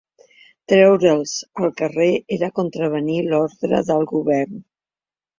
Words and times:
Treure'ls 0.71 1.33
al 1.67 1.73
carrer 1.81 2.07
era 2.37 2.49
contravenir 2.59 3.17
l'ordre 3.33 3.83
del 3.91 4.01
Govern 4.13 4.57